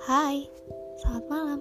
Hai, 0.00 0.48
selamat 0.96 1.24
malam. 1.28 1.60